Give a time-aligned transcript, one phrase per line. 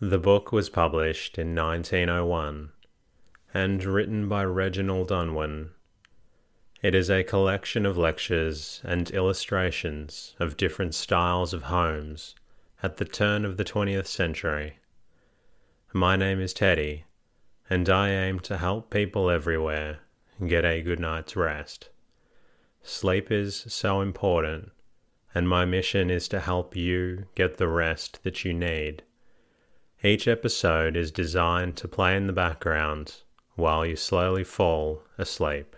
[0.00, 2.70] The book was published in 1901
[3.52, 5.70] and written by Reginald Unwin.
[6.82, 12.36] It is a collection of lectures and illustrations of different styles of homes
[12.80, 14.78] at the turn of the 20th century.
[15.92, 17.06] My name is Teddy,
[17.68, 19.98] and I aim to help people everywhere
[20.46, 21.88] get a good night's rest.
[22.84, 24.70] Sleep is so important,
[25.34, 29.02] and my mission is to help you get the rest that you need.
[30.02, 33.16] Each episode is designed to play in the background
[33.56, 35.74] while you slowly fall asleep.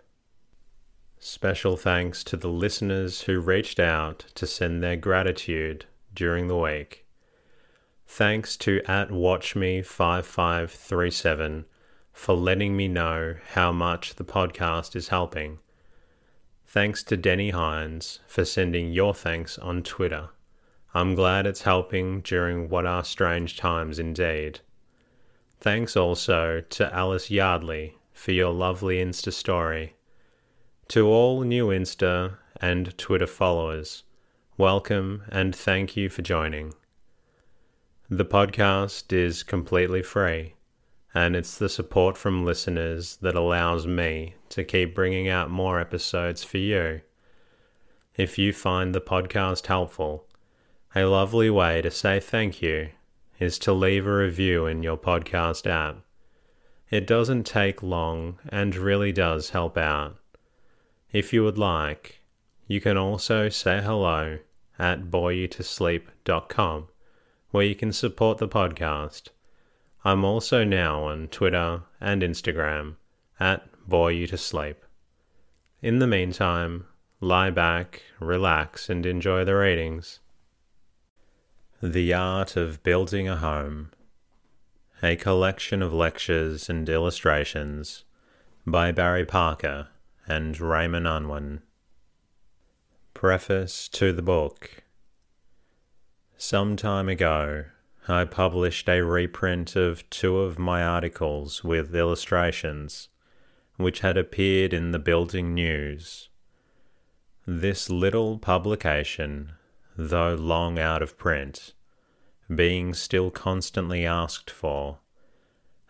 [1.19, 7.07] Special thanks to the listeners who reached out to send their gratitude during the week.
[8.07, 11.65] Thanks to at WatchMe5537
[12.13, 15.61] for letting me know how much the podcast is helping.
[16.67, 20.29] Thanks to Denny Hines for sending your thanks on Twitter.
[20.93, 24.59] I'm glad it's helping during what are strange times indeed.
[25.61, 29.95] Thanks also to Alice Yardley for your lovely Insta story.
[30.89, 34.03] To all new Insta and Twitter followers,
[34.57, 36.75] welcome and thank you for joining.
[38.09, 40.55] The podcast is completely free
[41.15, 46.43] and it's the support from listeners that allows me to keep bringing out more episodes
[46.43, 47.03] for you.
[48.17, 50.27] If you find the podcast helpful,
[50.95, 52.91] a lovely way to say thank you
[53.39, 55.99] is to leave a review in your podcast app.
[56.91, 60.17] It doesn't take long and really does help out.
[61.13, 62.23] If you would like,
[62.67, 64.39] you can also say hello
[64.79, 66.89] at boreyoutosleep.com
[67.51, 69.29] where you can support the podcast
[70.03, 72.97] I'm also now on Twitter and Instagram
[73.39, 74.11] at Bore.
[75.83, 76.87] In the meantime,
[77.21, 80.21] lie back, relax, and enjoy the readings.
[81.83, 83.91] The Art of Building a Home,
[85.03, 88.05] a collection of lectures and illustrations
[88.67, 89.89] by Barry Parker
[90.27, 91.63] and Raymond Unwin.
[93.15, 94.83] Preface to the book.
[96.37, 97.65] Some time ago,
[98.07, 103.09] I published a reprint of two of my articles with illustrations,
[103.79, 106.29] which had appeared in the Building News.
[107.47, 109.53] This little publication,
[110.09, 111.75] though long out of print,
[112.53, 114.99] being still constantly asked for,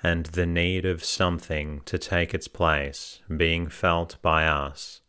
[0.03, 5.01] and the need of something to take its place being felt by us,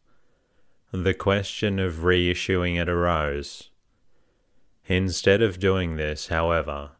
[0.91, 3.69] the question of reissuing it arose.
[4.85, 6.91] Instead of doing this, however,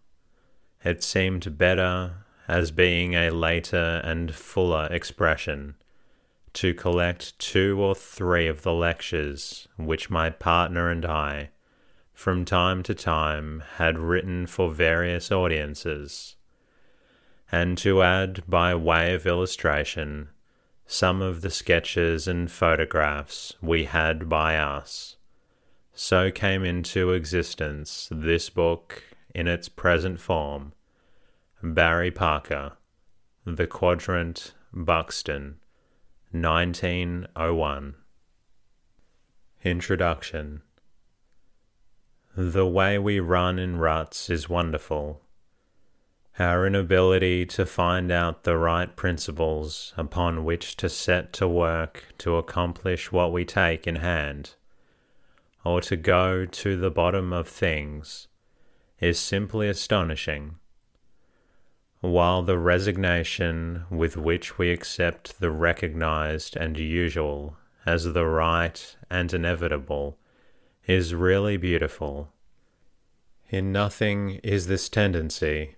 [0.83, 5.75] it seemed better as being a later and fuller expression
[6.53, 11.51] to collect two or three of the lectures which my partner and I,
[12.21, 16.35] from time to time, had written for various audiences,
[17.51, 20.29] and to add by way of illustration
[20.85, 25.15] some of the sketches and photographs we had by us.
[25.95, 29.01] So came into existence this book
[29.33, 30.73] in its present form,
[31.63, 32.73] Barry Parker,
[33.45, 35.55] The Quadrant, Buxton,
[36.31, 37.95] 1901.
[39.63, 40.61] Introduction
[42.37, 45.21] The way we run in ruts is wonderful.
[46.39, 52.37] Our inability to find out the right principles upon which to set to work to
[52.37, 54.55] accomplish what we take in hand,
[55.65, 58.29] or to go to the bottom of things
[59.01, 60.55] is simply astonishing.
[61.99, 69.33] While the resignation with which we accept the recognized and usual as the right and
[69.33, 70.17] inevitable
[70.91, 72.33] is really beautiful.
[73.49, 75.75] In nothing is this tendency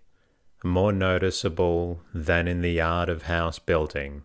[0.63, 4.23] more noticeable than in the art of house building.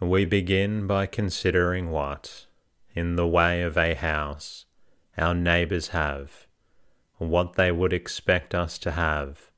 [0.00, 2.46] We begin by considering what,
[2.92, 4.64] in the way of a house,
[5.16, 6.46] our neighbors have
[7.18, 9.52] what they would expect us to have,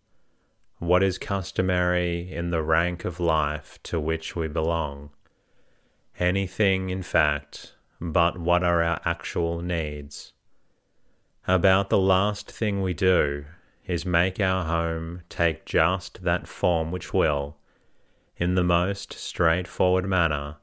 [0.80, 5.10] what is customary in the rank of life to which we belong,
[6.18, 7.73] anything, in fact,
[8.12, 10.34] but what are our actual needs.
[11.48, 13.46] About the last thing we do
[13.86, 17.56] is make our home take just that form which will,
[18.36, 20.56] in the most straightforward manner,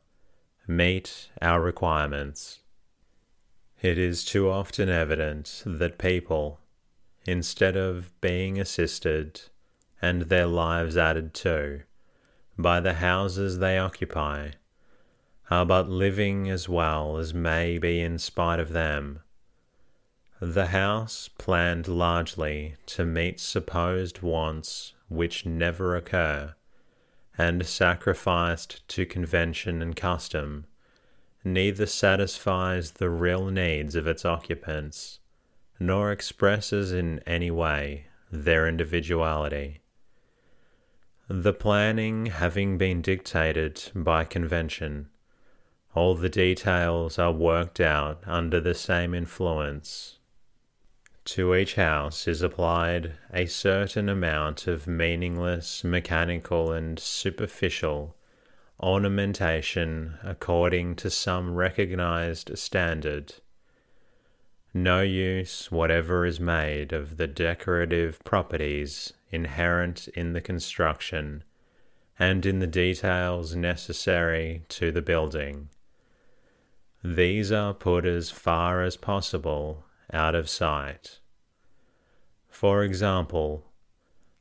[0.67, 2.59] meet our requirements.
[3.81, 6.59] It is too often evident that people,
[7.25, 9.41] instead of being assisted
[9.99, 11.81] and their lives added to
[12.55, 14.51] by the houses they occupy,
[15.51, 19.19] are but living as well as may be in spite of them.
[20.39, 26.55] The house planned largely to meet supposed wants which never occur,
[27.37, 30.65] and sacrificed to convention and custom,
[31.43, 35.19] neither satisfies the real needs of its occupants,
[35.79, 39.81] nor expresses in any way their individuality.
[41.27, 45.10] The planning having been dictated by convention,
[45.93, 50.17] all the details are worked out under the same influence.
[51.25, 58.15] To each house is applied a certain amount of meaningless, mechanical, and superficial
[58.79, 63.35] ornamentation according to some recognized standard.
[64.73, 71.43] No use whatever is made of the decorative properties inherent in the construction
[72.17, 75.69] and in the details necessary to the building.
[77.03, 81.19] These are put as far as possible out of sight.
[82.47, 83.65] For example,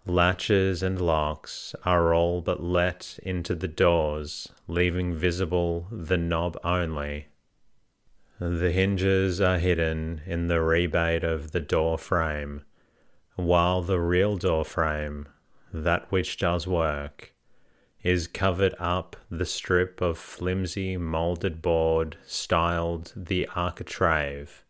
[0.04, 7.28] latches and locks are all but let into the doors, leaving visible the knob only.
[8.38, 12.62] The hinges are hidden in the rebate of the door frame,
[13.36, 15.28] while the real door frame,
[15.72, 17.34] that which does work,
[18.02, 24.64] is covered up the strip of flimsy moulded board styled the architrave.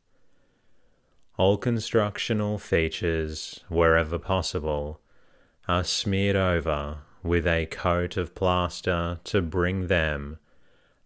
[1.37, 5.01] All constructional features, wherever possible,
[5.69, 10.39] are smeared over with a coat of plaster to bring them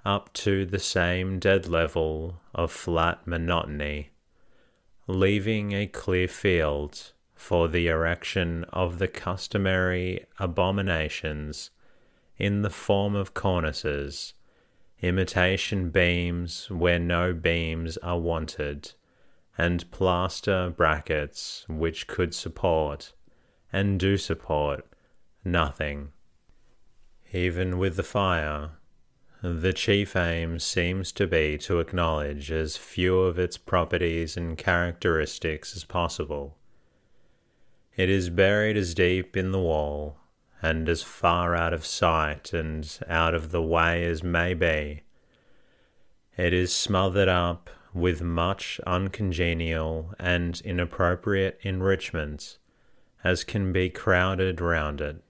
[0.05, 4.11] up to the same dead level of flat monotony,
[5.07, 11.71] leaving a clear field for the erection of the customary abominations
[12.39, 14.35] in the form of cornices,
[15.01, 18.93] imitation beams where no beams are wanted,
[19.57, 23.13] and plaster brackets which could support,
[23.73, 24.87] and do support,
[25.45, 26.11] nothing.
[27.33, 28.71] Even with the fire,
[29.43, 35.77] the chief aim seems to be to acknowledge as few of its properties and characteristics
[35.77, 36.57] as possible.
[37.97, 40.19] It is buried as deep in the wall
[40.65, 45.03] and as far out of sight and out of the way as may be.
[46.39, 52.57] It is smothered up with much uncongenial and inappropriate enrichment
[53.23, 55.23] as can be crowded round it.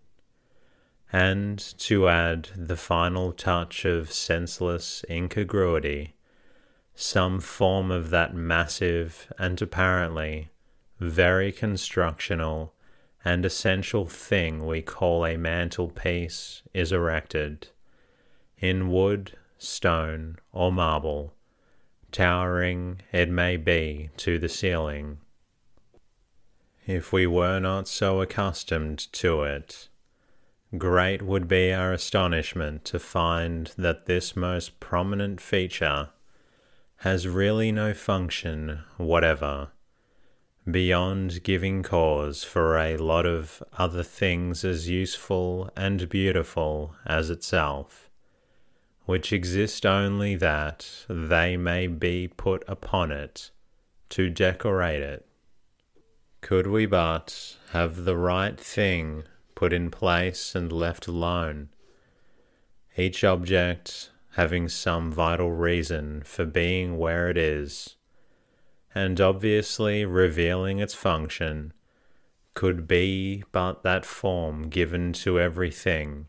[1.12, 6.14] And to add the final touch of senseless incongruity,
[6.94, 10.50] some form of that massive and apparently
[11.00, 12.73] very constructional
[13.24, 17.68] and essential thing we call a mantelpiece is erected,
[18.58, 21.34] in wood, stone, or marble,
[22.12, 25.18] towering, it may be, to the ceiling.
[26.86, 29.88] If we were not so accustomed to it,
[30.76, 36.10] great would be our astonishment to find that this most prominent feature
[36.98, 39.68] has really no function whatever
[40.70, 48.08] beyond giving cause for a lot of other things as useful and beautiful as itself,
[49.04, 53.50] which exist only that they may be put upon it
[54.08, 55.26] to decorate it.
[56.40, 61.68] Could we but have the right thing put in place and left alone,
[62.96, 67.93] each object having some vital reason for being where it is,
[68.94, 71.72] and obviously revealing its function,
[72.54, 76.26] could be but that form given to everything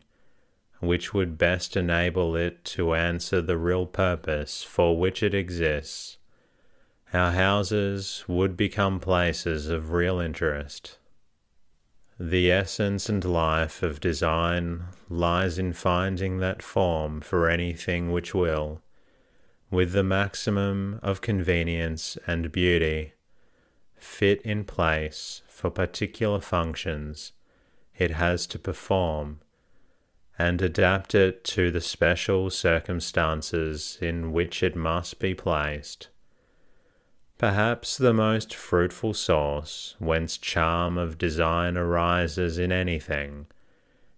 [0.80, 6.18] which would best enable it to answer the real purpose for which it exists,
[7.12, 10.98] our houses would become places of real interest.
[12.18, 18.82] The essence and life of design lies in finding that form for anything which will,
[19.70, 23.12] with the maximum of convenience and beauty,
[23.96, 27.32] fit in place for particular functions
[27.98, 29.40] it has to perform,
[30.38, 36.08] and adapt it to the special circumstances in which it must be placed.
[37.38, 43.46] Perhaps the most fruitful source whence charm of design arises in anything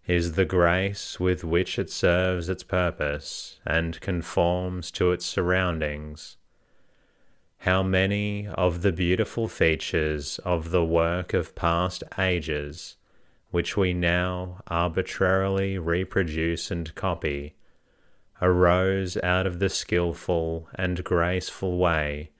[0.08, 6.38] is the grace with which it serves its purpose and conforms to its surroundings.
[7.58, 12.96] How many of the beautiful features of the work of past ages,
[13.50, 17.54] which we now arbitrarily reproduce and copy,
[18.40, 22.30] arose out of the skilful and graceful way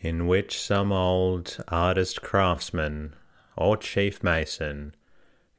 [0.00, 3.14] in which some old artist craftsman
[3.56, 4.94] or chief mason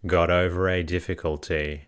[0.07, 1.85] got over a difficulty.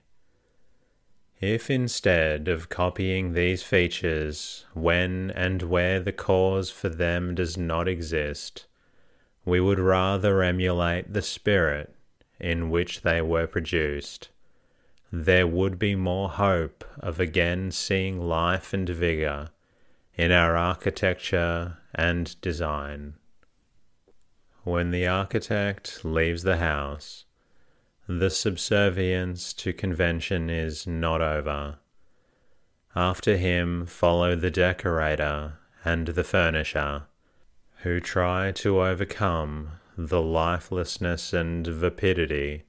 [1.39, 7.87] If instead of copying these features when and where the cause for them does not
[7.87, 8.65] exist,
[9.45, 11.93] we would rather emulate the spirit
[12.39, 14.29] in which they were produced,
[15.11, 19.49] there would be more hope of again seeing life and vigour
[20.15, 23.13] in our architecture and design.
[24.63, 27.25] When the architect leaves the house,
[28.07, 31.77] the subservience to convention is not over.
[32.95, 37.03] After him follow the decorator and the furnisher,
[37.83, 42.63] who try to overcome the lifelessness and vapidity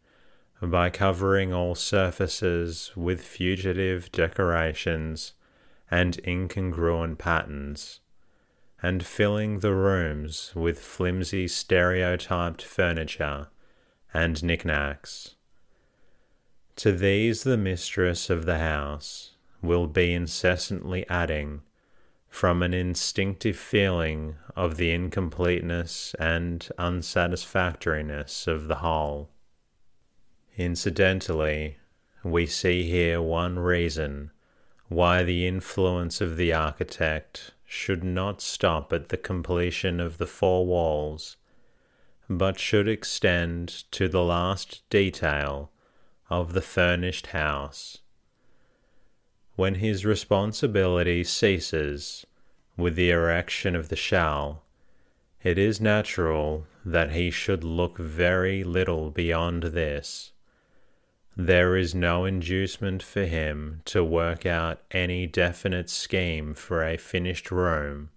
[0.61, 5.35] by covering all surfaces with fugitive decorations
[5.88, 8.00] and incongruent patterns,
[8.83, 13.47] and filling the rooms with flimsy stereotyped furniture
[14.12, 15.34] and knickknacks.
[16.76, 21.62] To these the mistress of the house will be incessantly adding
[22.28, 29.30] from an instinctive feeling of the incompleteness and unsatisfactoriness of the whole.
[30.56, 31.78] Incidentally,
[32.22, 34.30] we see here one reason
[34.88, 40.66] why the influence of the architect should not stop at the completion of the four
[40.66, 41.36] walls,
[42.28, 45.70] but should extend to the last detail
[46.30, 47.99] of the furnished house.
[49.56, 52.26] When his responsibility ceases
[52.76, 54.62] with the erection of the shell,
[55.42, 60.32] it is natural that he should look very little beyond this
[61.38, 67.52] there is no inducement for him to work out any definite scheme for a finished
[67.52, 68.11] room,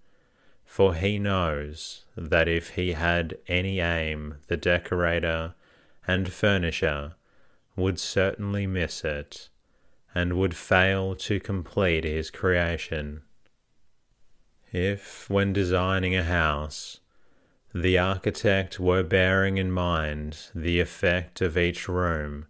[0.72, 5.54] for he knows that if he had any aim, the decorator
[6.08, 7.14] and furnisher
[7.76, 9.50] would certainly miss it,
[10.16, 13.22] and would fail to complete his creation.
[14.72, 17.02] If, when designing a house,
[17.76, 22.46] the architect were bearing in mind the effect of each room,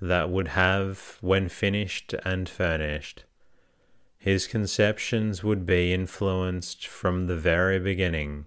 [0.00, 3.24] that would have when finished and furnished.
[4.18, 8.46] His conceptions would be influenced from the very beginning,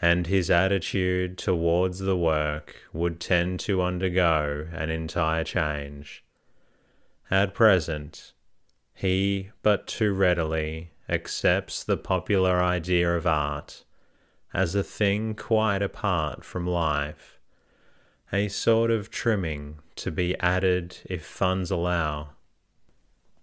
[0.00, 6.22] and his attitude towards the work would tend to undergo an entire change.
[7.30, 8.32] At present,
[8.94, 13.84] he but too readily accepts the popular idea of art
[14.52, 17.38] as a thing quite apart from life,
[18.32, 22.30] a sort of trimming to be added if funds allow.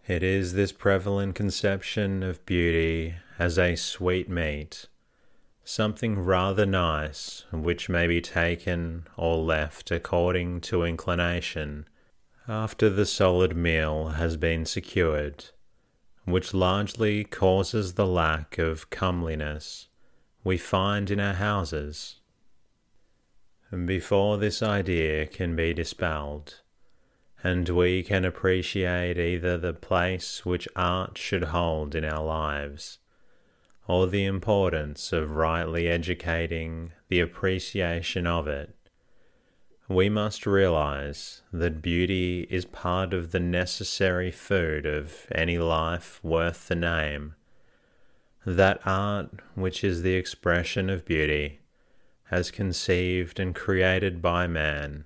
[0.10, 4.88] It is this prevalent conception of beauty as a sweet meat,
[5.64, 11.88] something rather nice which may be taken or left according to inclination
[12.48, 15.46] after the solid meal has been secured,
[16.26, 19.90] which largely causes the lack of comeliness
[20.44, 22.16] we find in our houses.
[23.86, 26.62] Before this idea can be dispelled,
[27.44, 33.00] and we can appreciate either the place which art should hold in our lives,
[33.88, 38.76] or the importance of rightly educating the appreciation of it,
[39.88, 46.68] we must realize that beauty is part of the necessary food of any life worth
[46.68, 47.34] the name.
[48.46, 51.60] That art which is the expression of beauty
[52.30, 55.06] as conceived and created by man,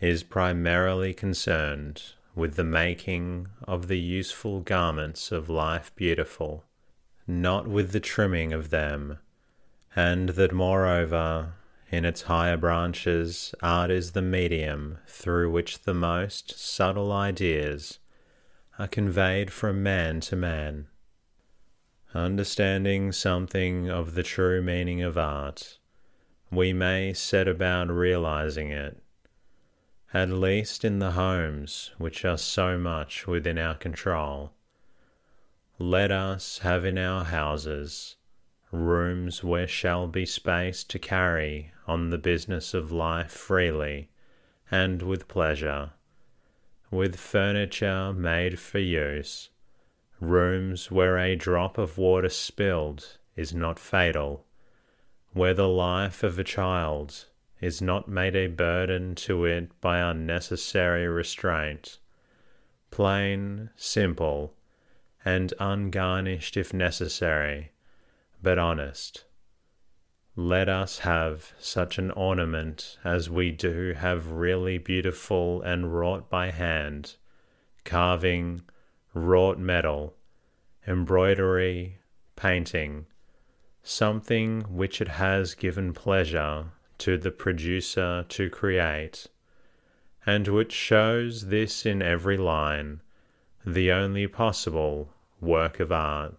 [0.00, 2.02] is primarily concerned
[2.34, 6.64] with the making of the useful garments of life beautiful,
[7.26, 9.18] not with the trimming of them,
[9.96, 11.54] and that moreover,
[11.90, 17.98] in its higher branches, art is the medium through which the most subtle ideas
[18.78, 20.86] are conveyed from man to man.
[22.14, 25.78] Understanding something of the true meaning of art,
[26.50, 29.02] we may set about realizing it,
[30.14, 34.52] at least in the homes which are so much within our control.
[35.78, 38.16] Let us have in our houses
[38.70, 44.10] rooms where shall be space to carry on the business of life freely
[44.70, 45.90] and with pleasure,
[46.90, 49.48] with furniture made for use,
[50.20, 54.44] rooms where a drop of water spilled is not fatal,
[55.32, 57.26] where the life of a child
[57.60, 61.98] is not made a burden to it by unnecessary restraint,
[62.90, 64.54] plain, simple,
[65.24, 67.72] and ungarnished if necessary,
[68.42, 69.24] but honest.
[70.36, 76.52] Let us have such an ornament as we do have really beautiful and wrought by
[76.52, 77.16] hand,
[77.84, 78.62] carving,
[79.14, 80.14] wrought metal,
[80.86, 81.98] embroidery,
[82.36, 83.06] painting,
[83.82, 86.66] something which it has given pleasure
[86.98, 89.26] to the producer to create,
[90.26, 93.00] and which shows this in every line,
[93.64, 96.34] the only possible work of art.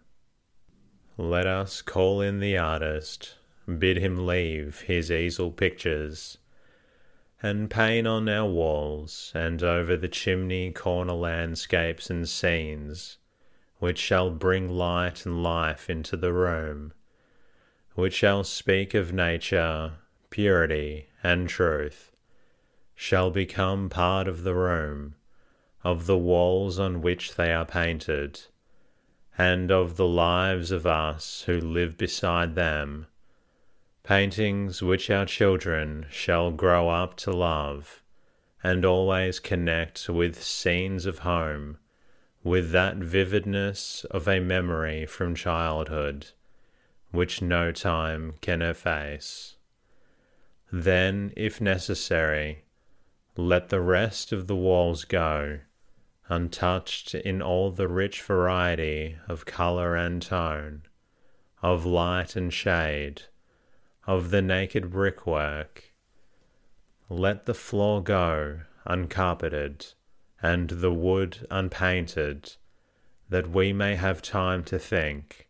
[1.17, 3.35] Let us call in the artist,
[3.77, 6.37] bid him leave his easel pictures,
[7.41, 13.17] and paint on our walls and over the chimney corner landscapes and scenes,
[13.79, 16.93] which shall bring light and life into the room,
[17.95, 19.93] which shall speak of nature
[20.29, 22.11] purity, and truth
[22.95, 25.15] shall become part of the room,
[25.83, 28.41] of the walls on which they are painted,
[29.37, 33.07] and of the lives of us who live beside them,
[34.03, 38.03] paintings which our children shall grow up to love,
[38.61, 41.77] and always connect with scenes of home,
[42.43, 46.27] with that vividness of a memory from childhood,
[47.11, 49.55] which no time can efface.
[50.71, 52.65] Then, if necessary,
[53.35, 55.59] let the rest of the walls go,
[56.27, 60.83] untouched in all the rich variety of colour and tone,
[61.63, 63.23] of light and shade,
[64.05, 65.91] of the naked brickwork.
[67.09, 69.93] Let the floor go uncarpeted,
[70.41, 72.55] and the wood unpainted,
[73.27, 75.48] that we may have time to think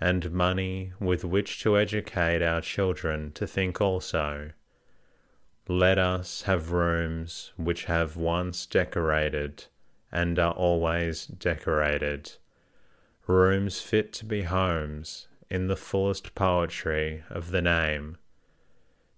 [0.00, 4.50] and money with which to educate our children to think also.
[5.68, 9.64] Let us have rooms which have once decorated
[10.12, 12.32] and are always decorated,
[13.26, 18.18] rooms fit to be homes in the fullest poetry of the name,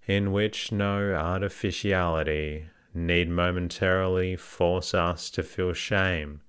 [0.06, 6.40] in which no artificiality need momentarily force us to feel shame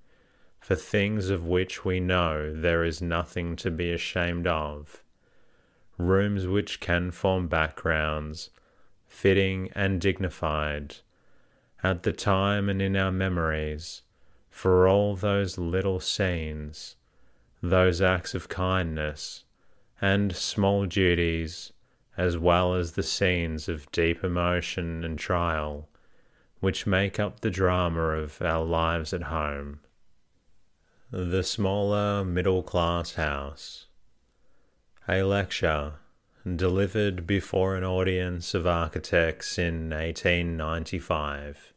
[0.67, 5.01] for things of which we know there is nothing to be ashamed of,
[5.97, 8.49] rooms which can form backgrounds,
[9.07, 10.97] fitting and dignified,
[11.81, 14.01] at the time and in our memories,
[14.49, 16.97] for all those little scenes,
[17.63, 19.45] those acts of kindness,
[20.01, 21.71] and small duties,
[22.17, 25.87] as well as the scenes of deep emotion and trial,
[26.59, 29.79] which make up the drama of our lives at home.
[31.09, 33.85] The Smaller Middle Class House.
[35.07, 35.93] A lecture
[36.45, 41.71] delivered before an audience of architects in 1895.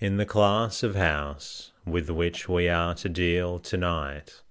[0.00, 4.42] In the class of house with which we are to deal tonight,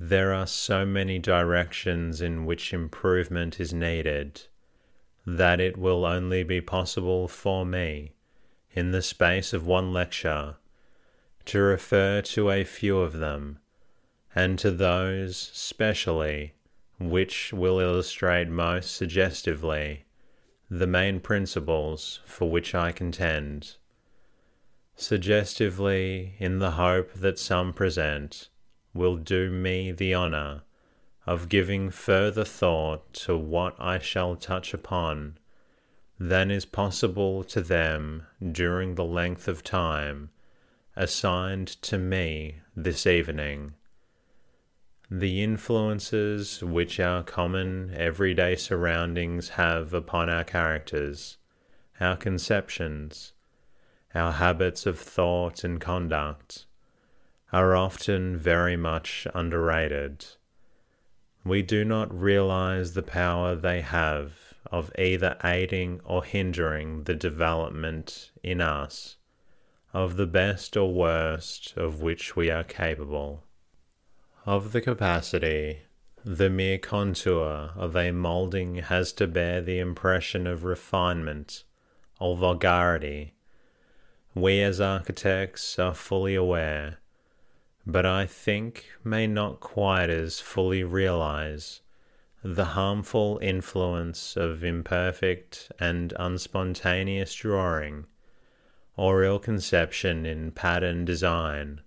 [0.00, 4.44] there are so many directions in which improvement is needed
[5.26, 8.14] that it will only be possible for me,
[8.70, 10.56] in the space of one lecture,
[11.46, 13.58] to refer to a few of them,
[14.34, 16.54] and to those specially
[16.98, 20.04] which will illustrate most suggestively
[20.70, 23.76] the main principles for which I contend.
[24.96, 28.48] Suggestively, in the hope that some present
[28.94, 30.62] will do me the honour
[31.26, 35.38] of giving further thought to what I shall touch upon
[36.18, 40.30] than is possible to them during the length of time
[40.94, 43.72] assigned to me this evening.
[45.10, 51.38] The influences which our common everyday surroundings have upon our characters,
[51.98, 53.32] our conceptions,
[54.14, 56.66] our habits of thought and conduct,
[57.52, 60.26] are often very much underrated.
[61.44, 68.30] We do not realize the power they have of either aiding or hindering the development
[68.42, 69.16] in us
[69.92, 73.44] of the best or worst of which we are capable.
[74.46, 75.82] Of the capacity,
[76.24, 81.64] the mere contour of a moulding has to bear the impression of refinement
[82.18, 83.34] or vulgarity.
[84.34, 86.98] We as architects are fully aware,
[87.86, 91.80] but I think may not quite as fully realize
[92.42, 98.06] the harmful influence of imperfect and unspontaneous drawing,
[99.02, 101.80] or ill conception in pattern design,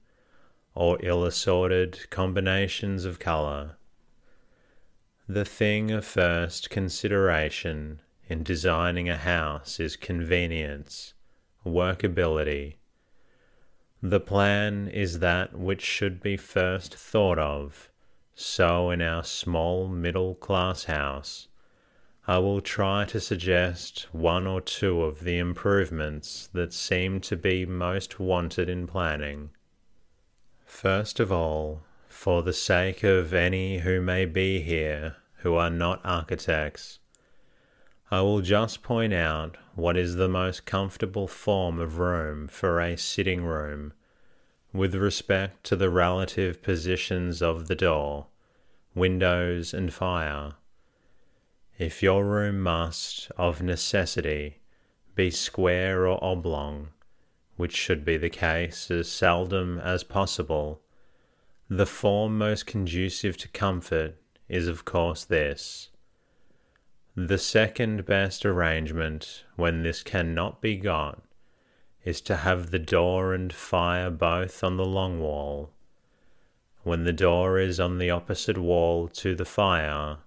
[0.74, 3.78] or ill assorted combinations of colour.
[5.26, 11.14] The thing of first consideration in designing a house is convenience,
[11.66, 12.76] workability.
[14.04, 17.90] The plan is that which should be first thought of
[18.34, 21.48] so, in our small middle class house,
[22.28, 27.68] I will try to suggest one or two of the improvements that seem to be
[27.68, 29.52] most wanted in planning.
[30.66, 36.02] First of all, for the sake of any who may be here who are not
[36.04, 36.98] architects,
[38.10, 42.98] I will just point out what is the most comfortable form of room for a
[42.98, 43.94] sitting room
[44.74, 48.28] with respect to the relative positions of the door,
[48.96, 50.54] windows, and fire.
[51.78, 54.62] If your room must, of necessity,
[55.14, 56.90] be square or oblong,
[57.58, 60.82] which should be the case as seldom as possible,
[61.70, 64.16] the form most conducive to comfort
[64.48, 65.90] is, of course, this.
[67.14, 71.24] The second best arrangement, when this cannot be got,
[72.06, 75.72] is to have the door and fire both on the long wall.
[76.84, 80.20] When the door is on the opposite wall to the fire,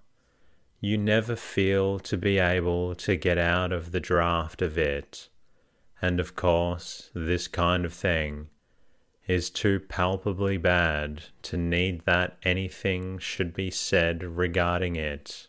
[0.81, 5.27] you never feel to be able to get out of the draught of it,
[6.01, 8.47] and of course, this kind of thing
[9.27, 15.47] is too palpably bad to need that anything should be said regarding it.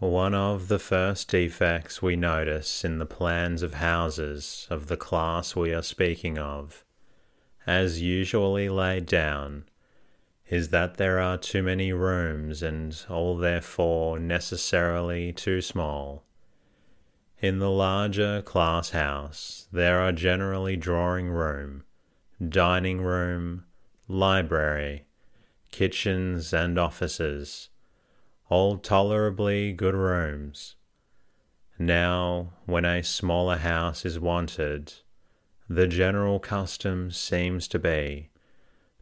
[0.00, 5.54] One of the first defects we notice in the plans of houses of the class
[5.54, 6.84] we are speaking of,
[7.66, 9.64] as usually laid down,
[10.48, 16.24] is that there are too many rooms and all therefore necessarily too small.
[17.40, 21.84] In the larger class house, there are generally drawing room,
[22.46, 23.64] dining room,
[24.08, 25.06] library,
[25.70, 27.70] kitchens, and offices
[28.52, 30.76] all tolerably good rooms.
[31.78, 34.92] Now, when a smaller house is wanted,
[35.70, 38.28] the general custom seems to be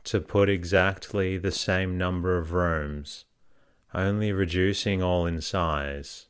[0.04, 3.24] to put exactly the same number of rooms,
[3.94, 6.26] only reducing all in size.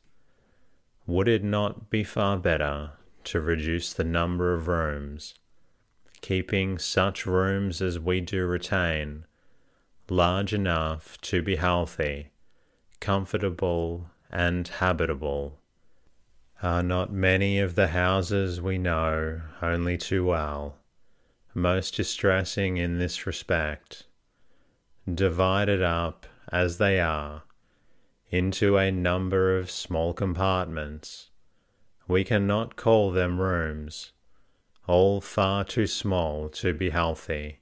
[1.05, 2.91] Would it not be far better
[3.25, 5.35] to reduce the number of rooms,
[6.21, 9.25] keeping such rooms as we do retain
[10.09, 12.31] large enough to be healthy?
[13.01, 15.59] comfortable, and habitable.
[16.63, 20.77] Are not many of the houses we know only too well,
[21.53, 24.03] most distressing in this respect,
[25.11, 27.43] divided up as they are
[28.29, 31.29] into a number of small compartments?
[32.07, 34.11] We cannot call them rooms,
[34.87, 37.59] all far too small to be healthy,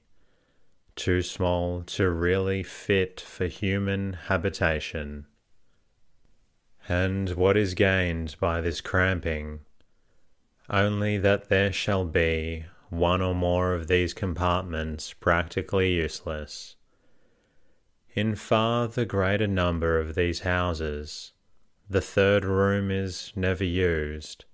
[0.96, 5.26] too small to really fit for human habitation.
[6.88, 9.60] And what is gained by this cramping?
[10.68, 16.76] Only that there shall be one or more of these compartments practically useless.
[18.14, 21.32] In far the greater number of these houses,
[21.88, 24.44] the third room is never used,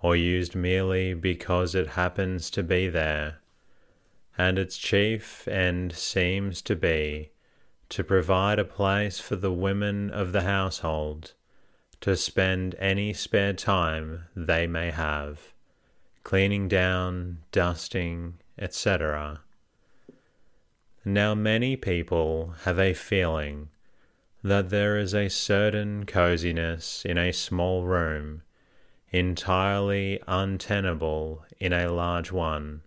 [0.00, 3.40] or used merely because it happens to be there,
[4.38, 7.32] and its chief end seems to be
[7.88, 11.34] to provide a place for the women of the household
[12.00, 15.52] to spend any spare time they may have,
[16.26, 19.40] cleaning down, dusting, etc.
[21.04, 23.68] Now, many people have a feeling
[24.42, 28.42] that there is a certain coziness in a small room
[29.12, 32.80] entirely untenable in a large one.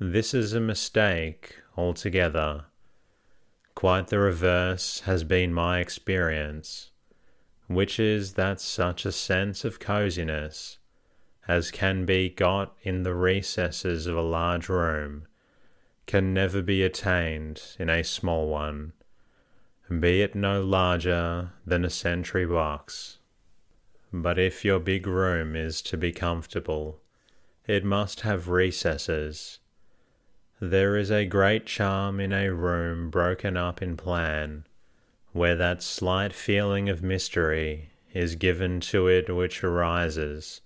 [0.00, 2.64] This is a mistake altogether.
[3.76, 6.90] Quite the reverse has been my experience
[7.68, 10.78] which is that such a sense of coziness
[11.48, 15.26] as can be got in the recesses of a large room
[16.06, 18.92] can never be attained in a small one,
[20.00, 23.18] be it no larger than a sentry box.
[24.12, 27.00] But if your big room is to be comfortable,
[27.66, 29.58] it must have recesses.
[30.60, 34.66] There is a great charm in a room broken up in plan
[35.32, 40.60] where that slight feeling of mystery is given to it which arises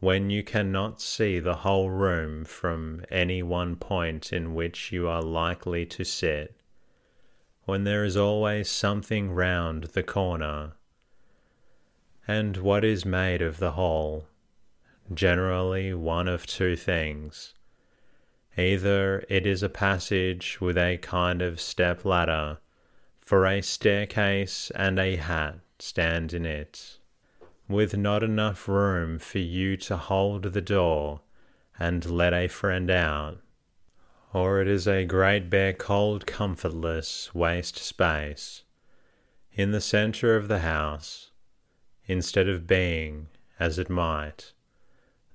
[0.00, 5.22] when you cannot see the whole room from any one point in which you are
[5.22, 6.56] likely to sit,
[7.64, 10.72] when there is always something round the corner,
[12.26, 14.26] and what is made of the whole,
[15.12, 17.52] generally one of two things.
[18.56, 22.58] Either it is a passage with a kind of step ladder,
[23.18, 26.99] for a staircase and a hat stand in it
[27.70, 31.20] with not enough room for you to hold the door
[31.78, 33.38] and let a friend out,
[34.34, 38.64] or it is a great bare cold comfortless waste space
[39.52, 41.30] in the centre of the house,
[42.06, 43.28] instead of being,
[43.58, 44.52] as it might,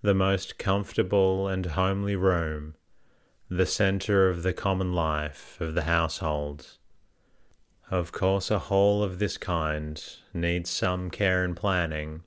[0.02, 2.76] the most comfortable and homely room,
[3.50, 6.78] the centre of the common life of the household.
[7.92, 10.02] Of course, a hall of this kind
[10.34, 12.24] needs some care and planning.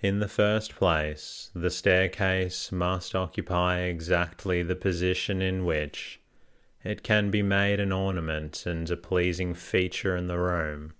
[0.00, 6.20] In the first place, the staircase must occupy exactly the position in which
[6.82, 10.94] it can be made an ornament and a pleasing feature in the room,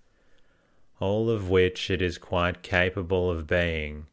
[1.00, 4.08] all of which it is quite capable of being,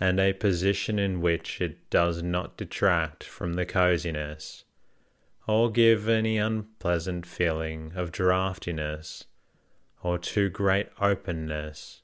[0.00, 4.63] and a position in which it does not detract from the coziness
[5.46, 9.24] or give any unpleasant feeling of draughtiness
[10.02, 12.02] or too great openness.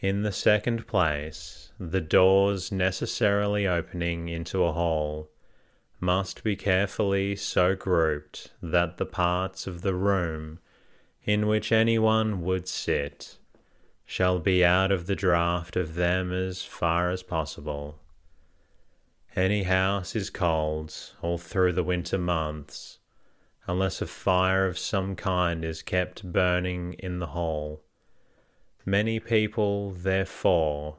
[0.00, 5.28] In the second place, the doors necessarily opening into a hall
[6.00, 10.60] must be carefully so grouped that the parts of the room
[11.24, 13.38] in which anyone would sit
[14.06, 17.98] shall be out of the draught of them as far as possible.
[19.38, 22.98] Any house is cold all through the winter months,
[23.68, 27.84] unless a fire of some kind is kept burning in the hall.
[28.84, 30.96] Many people, therefore,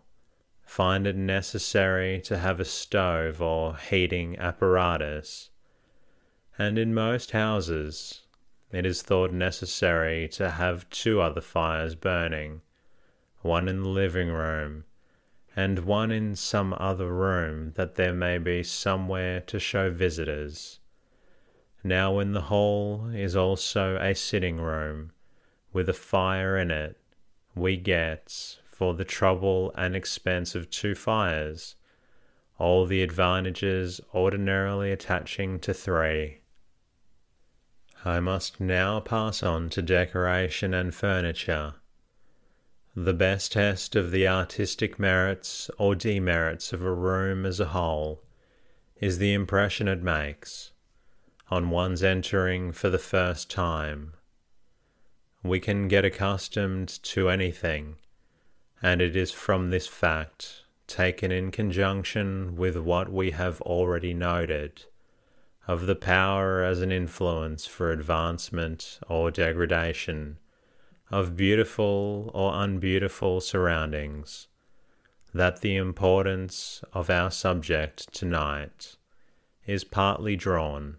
[0.64, 5.50] find it necessary to have a stove or heating apparatus,
[6.58, 8.22] and in most houses
[8.72, 12.62] it is thought necessary to have two other fires burning,
[13.42, 14.86] one in the living room
[15.60, 20.80] and one in some other room that there may be somewhere to show visitors.
[21.84, 25.12] Now, in the hall is also a sitting room
[25.74, 26.96] with a fire in it,
[27.56, 31.76] we get, for the trouble and expense of two fires,
[32.58, 36.40] all the advantages ordinarily attaching to three.
[38.06, 41.74] I must now pass on to decoration and furniture.
[42.96, 48.24] The best test of the artistic merits or demerits of a room as a whole
[49.00, 50.72] is the impression it makes
[51.52, 54.14] on one's entering for the first time.
[55.44, 57.98] We can get accustomed to anything,
[58.82, 64.86] and it is from this fact, taken in conjunction with what we have already noted,
[65.68, 70.40] of the power as an influence for advancement or degradation
[71.12, 74.48] of beautiful or unbeautiful surroundings,
[75.34, 78.96] that the importance of our subject tonight
[79.66, 80.98] is partly drawn,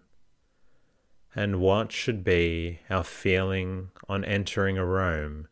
[1.35, 5.47] and what should be our feeling on entering a room,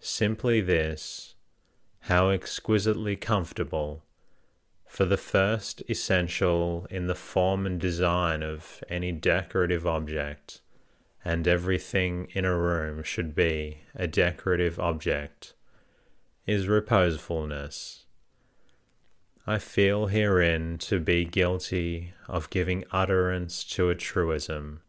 [0.00, 1.34] simply this
[2.02, 4.02] how exquisitely comfortable.
[4.86, 10.62] For the first essential in the form and design of any decorative object
[11.28, 15.52] and everything in a room should be a decorative object,
[16.46, 18.06] is reposefulness.
[19.46, 24.80] I feel herein to be guilty of giving utterance to a truism,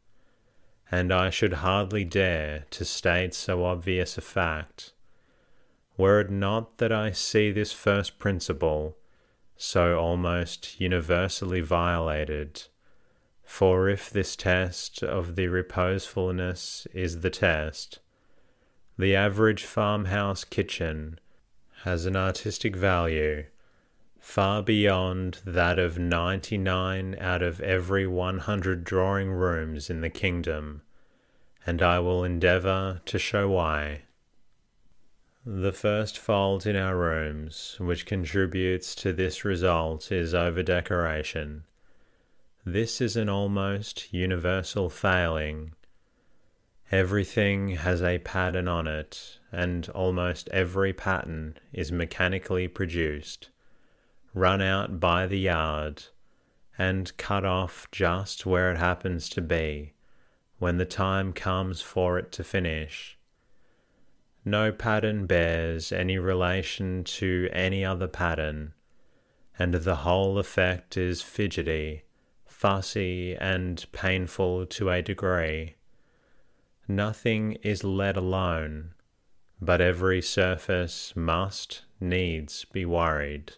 [0.89, 4.93] and I should hardly dare to state so obvious a fact,
[5.97, 8.95] were it not that I see this first principle
[9.57, 12.61] so almost universally violated
[13.49, 17.97] for if this test of the reposefulness is the test,
[18.95, 21.19] the average farmhouse kitchen
[21.83, 23.43] has an artistic value
[24.19, 30.83] far beyond that of 99 out of every 100 drawing rooms in the kingdom,
[31.65, 34.03] and I will endeavour to show why.
[35.43, 41.63] The first fault in our rooms which contributes to this result is over decoration.
[42.71, 45.73] This is an almost universal failing.
[46.91, 53.49] Everything has a pattern on it, and almost every pattern is mechanically produced,
[54.35, 56.03] run out by the yard,
[56.77, 59.93] and cut off just where it happens to be
[60.59, 63.17] when the time comes for it to finish.
[64.45, 68.73] No pattern bears any relation to any other pattern
[69.57, 72.03] and the whole effect is fidgety,
[72.59, 75.75] fussy, and painful to a degree.
[76.89, 78.91] Nothing is let alone,
[79.61, 83.53] but every surface must needs be worried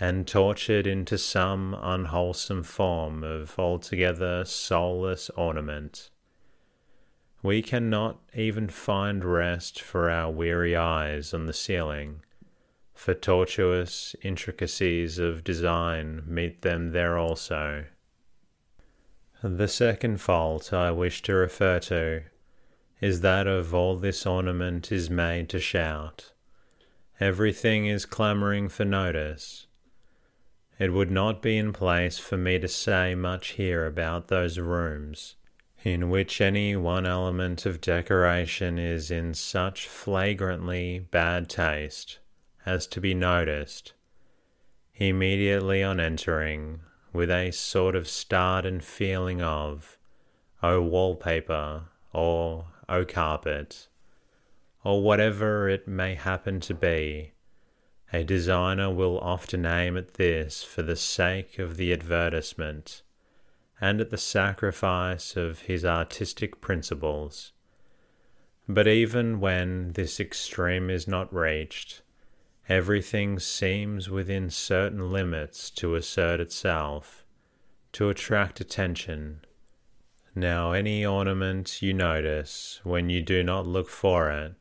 [0.00, 6.10] and tortured into some unwholesome form of altogether soulless ornament.
[7.40, 12.24] We cannot even find rest for our weary eyes on the ceiling,
[12.94, 17.84] for tortuous intricacies of design meet them there also.
[19.46, 22.22] The second fault I wish to refer to
[23.02, 26.32] is that of all this ornament is made to shout.
[27.20, 29.66] Everything is clamouring for notice.
[30.78, 35.34] It would not be in place for me to say much here about those rooms
[35.82, 42.18] in which any one element of decoration is in such flagrantly bad taste
[42.64, 43.92] as to be noticed
[44.94, 46.80] immediately on entering
[47.14, 49.96] with a sort of start and feeling of,
[50.62, 53.88] oh, wallpaper, or oh, carpet,
[54.82, 57.32] or whatever it may happen to be.
[58.12, 63.02] A designer will often aim at this for the sake of the advertisement
[63.80, 67.52] and at the sacrifice of his artistic principles.
[68.68, 72.02] But even when this extreme is not reached,
[72.68, 77.24] everything seems within certain limits to assert itself,
[77.92, 79.40] to attract attention.
[80.34, 84.54] Now, any ornament you notice when you do not look for it,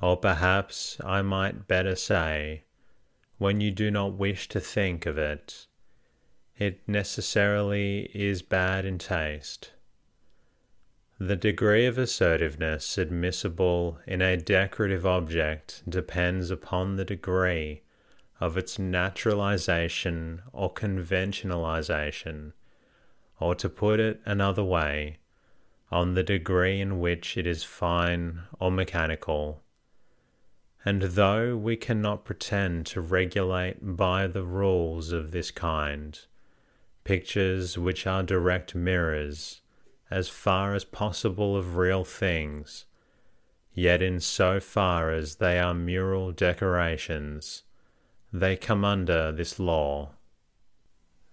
[0.00, 2.64] or perhaps I might better say,
[3.38, 5.66] when you do not wish to think of it,
[6.56, 9.72] it necessarily is bad in taste.
[11.20, 17.82] The degree of assertiveness admissible in a decorative object depends upon the degree
[18.40, 22.52] of its naturalization or conventionalization,
[23.38, 25.18] or to put it another way,
[25.88, 29.62] on the degree in which it is fine or mechanical.
[30.84, 36.18] And though we cannot pretend to regulate by the rules of this kind,
[37.04, 39.60] pictures which are direct mirrors,
[40.14, 42.84] as far as possible, of real things,
[43.74, 47.64] yet in so far as they are mural decorations,
[48.32, 50.12] they come under this law.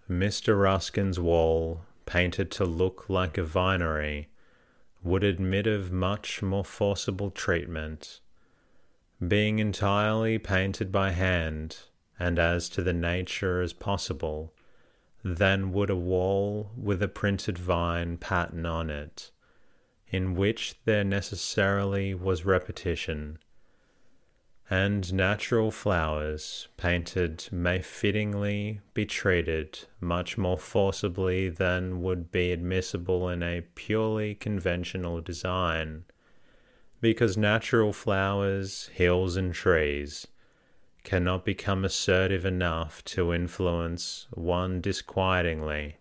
[0.10, 0.60] Mr.
[0.60, 4.30] Ruskin's wall, painted to look like a vinery,
[5.04, 8.20] would admit of much more forcible treatment.
[9.26, 11.78] Being entirely painted by hand,
[12.18, 14.56] and as to the nature as possible,
[15.24, 19.32] than would a wall with a printed vine pattern on it,
[20.08, 23.38] in which there necessarily was repetition.
[24.70, 33.30] And natural flowers painted may fittingly be treated much more forcibly than would be admissible
[33.30, 36.06] in a purely conventional design,
[37.02, 40.28] because natural flowers, hills, and trees
[41.04, 45.96] cannot become assertive enough to influence one disquietingly.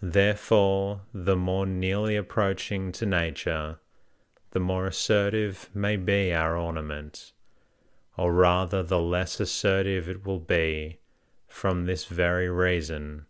[0.00, 3.78] Therefore, the more nearly approaching to nature,
[4.50, 7.32] the more assertive may be our ornament,
[8.16, 11.00] or rather the less assertive it will be
[11.46, 13.26] from this very reason,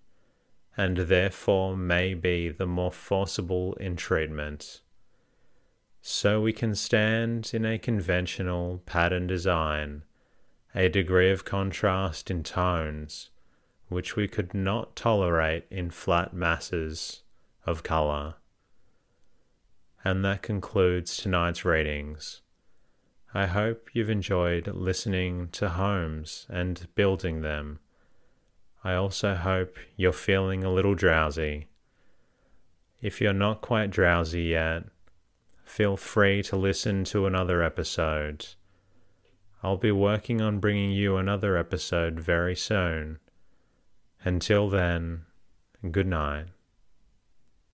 [0.77, 4.81] and therefore may be the more forcible in treatment.
[6.01, 10.03] So we can stand in a conventional pattern design
[10.79, 13.31] a degree of contrast in tones
[13.89, 17.23] which we could not tolerate in flat masses
[17.67, 18.35] of colour.
[20.05, 22.43] And that concludes tonight's readings.
[23.35, 27.81] I hope you've enjoyed listening to homes and building them.
[28.85, 31.67] I also hope you're feeling a little drowsy.
[33.03, 34.85] If you're not quite drowsy yet,
[35.65, 38.47] feel free to listen to another episode
[39.63, 43.19] I'll be working on bringing you another episode very soon.
[44.25, 45.25] Until then,
[45.91, 46.47] good night.